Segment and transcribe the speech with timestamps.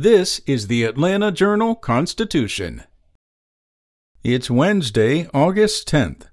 [0.00, 2.84] This is the Atlanta Journal Constitution.
[4.22, 6.28] It's Wednesday, August 10th.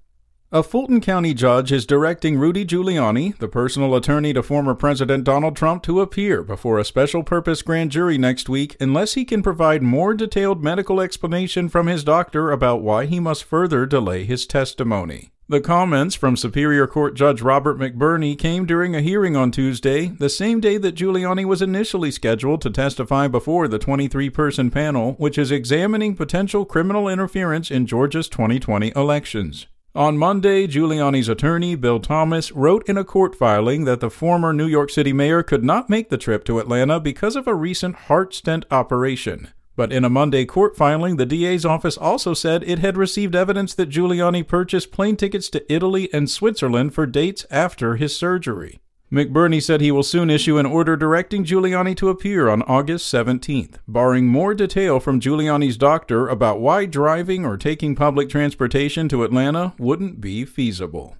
[0.51, 5.55] A Fulton County judge is directing Rudy Giuliani, the personal attorney to former President Donald
[5.55, 9.81] Trump, to appear before a special purpose grand jury next week unless he can provide
[9.81, 15.31] more detailed medical explanation from his doctor about why he must further delay his testimony.
[15.47, 20.27] The comments from Superior Court Judge Robert McBurney came during a hearing on Tuesday, the
[20.27, 25.37] same day that Giuliani was initially scheduled to testify before the 23 person panel, which
[25.37, 29.67] is examining potential criminal interference in Georgia's 2020 elections.
[29.93, 34.65] On Monday, Giuliani's attorney, Bill Thomas, wrote in a court filing that the former New
[34.65, 38.33] York City mayor could not make the trip to Atlanta because of a recent heart
[38.33, 39.49] stent operation.
[39.75, 43.73] But in a Monday court filing, the DA's office also said it had received evidence
[43.73, 48.79] that Giuliani purchased plane tickets to Italy and Switzerland for dates after his surgery.
[49.11, 53.75] McBurney said he will soon issue an order directing Giuliani to appear on August 17th,
[53.87, 59.73] barring more detail from Giuliani's doctor about why driving or taking public transportation to Atlanta
[59.77, 61.17] wouldn't be feasible.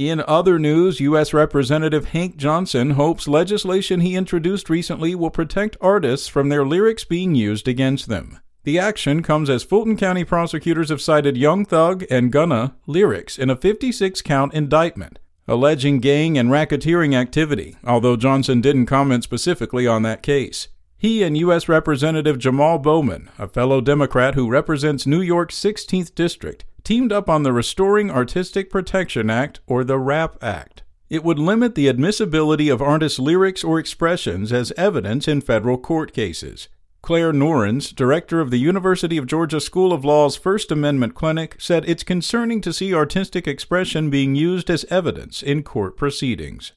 [0.00, 1.34] In other news, U.S.
[1.34, 7.34] Representative Hank Johnson hopes legislation he introduced recently will protect artists from their lyrics being
[7.34, 8.38] used against them.
[8.64, 13.50] The action comes as Fulton County prosecutors have cited Young Thug and Gunna lyrics in
[13.50, 20.02] a 56 count indictment, alleging gang and racketeering activity, although Johnson didn't comment specifically on
[20.04, 20.68] that case.
[20.96, 21.68] He and U.S.
[21.68, 27.44] Representative Jamal Bowman, a fellow Democrat who represents New York's 16th District, teamed up on
[27.44, 30.82] the Restoring Artistic Protection Act, or the RAP Act.
[31.08, 36.12] It would limit the admissibility of artists' lyrics or expressions as evidence in federal court
[36.12, 36.68] cases.
[37.00, 41.84] Clare Norins, director of the University of Georgia School of Law's First Amendment Clinic, said
[41.86, 46.72] it's concerning to see artistic expression being used as evidence in court proceedings.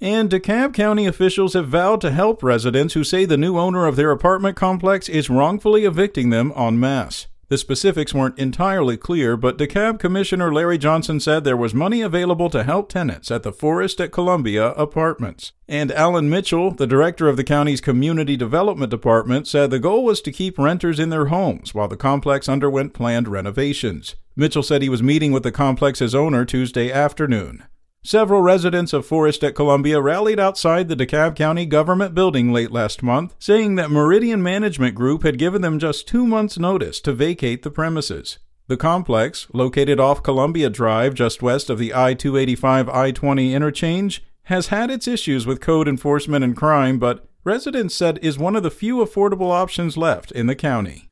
[0.00, 3.94] And DeKalb County officials have vowed to help residents who say the new owner of
[3.94, 7.28] their apartment complex is wrongfully evicting them en masse.
[7.54, 12.50] The specifics weren't entirely clear, but DeKalb Commissioner Larry Johnson said there was money available
[12.50, 15.52] to help tenants at the Forest at Columbia apartments.
[15.68, 20.20] And Alan Mitchell, the director of the county's Community Development Department, said the goal was
[20.22, 24.16] to keep renters in their homes while the complex underwent planned renovations.
[24.34, 27.62] Mitchell said he was meeting with the complex's owner Tuesday afternoon.
[28.06, 33.02] Several residents of Forest at Columbia rallied outside the DeKalb County government building late last
[33.02, 37.62] month, saying that Meridian Management Group had given them just two months' notice to vacate
[37.62, 38.38] the premises.
[38.66, 44.22] The complex, located off Columbia Drive just west of the I 285 I 20 interchange,
[44.44, 48.62] has had its issues with code enforcement and crime, but residents said is one of
[48.62, 51.08] the few affordable options left in the county.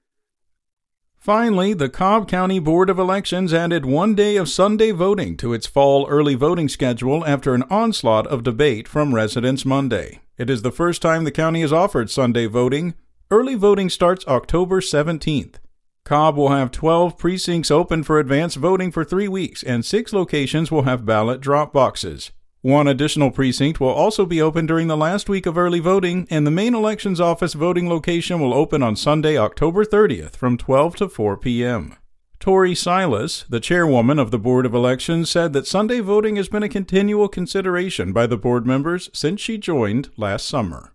[1.22, 5.69] Finally, the Cobb County Board of Elections added one day of Sunday voting to its
[5.69, 10.19] fall early voting schedule after an onslaught of debate from residents Monday.
[10.37, 12.94] It is the first time the county has offered Sunday voting.
[13.31, 15.61] Early voting starts October 17th.
[16.05, 20.72] Cobb will have 12 precincts open for advance voting for three weeks, and six locations
[20.72, 22.32] will have ballot drop boxes.
[22.62, 26.47] One additional precinct will also be open during the last week of early voting, and
[26.47, 31.09] the main elections office voting location will open on Sunday, October 30th from 12 to
[31.09, 31.97] 4 p.m.
[32.39, 36.62] Tori Silas, the chairwoman of the Board of Elections, said that Sunday voting has been
[36.62, 40.93] a continual consideration by the board members since she joined last summer.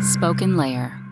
[0.00, 1.07] Spoken Layer